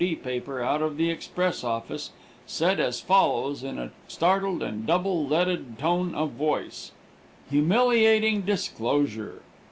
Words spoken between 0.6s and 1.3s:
out of the